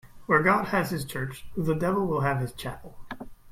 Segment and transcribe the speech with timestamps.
[0.25, 2.97] Where God has his church, the devil will have his chapel.